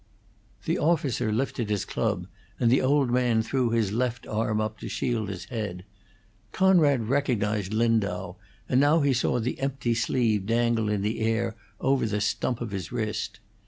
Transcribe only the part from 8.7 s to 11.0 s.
now he saw the empty sleeve dangle